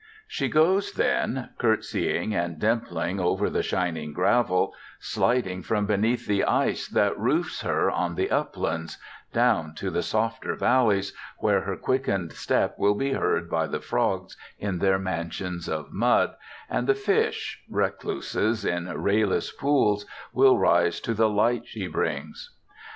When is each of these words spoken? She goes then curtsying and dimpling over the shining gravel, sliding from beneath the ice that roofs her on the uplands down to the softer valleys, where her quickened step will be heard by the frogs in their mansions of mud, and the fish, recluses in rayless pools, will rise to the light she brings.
She 0.27 0.49
goes 0.49 0.93
then 0.93 1.51
curtsying 1.59 2.33
and 2.33 2.57
dimpling 2.59 3.19
over 3.19 3.51
the 3.51 3.61
shining 3.61 4.13
gravel, 4.13 4.73
sliding 4.99 5.61
from 5.61 5.85
beneath 5.85 6.25
the 6.25 6.43
ice 6.43 6.87
that 6.87 7.15
roofs 7.19 7.61
her 7.61 7.91
on 7.91 8.15
the 8.15 8.31
uplands 8.31 8.97
down 9.31 9.75
to 9.75 9.91
the 9.91 10.01
softer 10.01 10.55
valleys, 10.55 11.13
where 11.37 11.61
her 11.61 11.75
quickened 11.77 12.31
step 12.33 12.79
will 12.79 12.95
be 12.95 13.13
heard 13.13 13.47
by 13.47 13.67
the 13.67 13.79
frogs 13.79 14.35
in 14.57 14.79
their 14.79 14.97
mansions 14.97 15.69
of 15.69 15.93
mud, 15.93 16.33
and 16.67 16.87
the 16.87 16.95
fish, 16.95 17.61
recluses 17.69 18.65
in 18.65 18.85
rayless 19.03 19.51
pools, 19.51 20.07
will 20.33 20.57
rise 20.57 20.99
to 21.01 21.13
the 21.13 21.29
light 21.29 21.67
she 21.67 21.85
brings. 21.85 22.55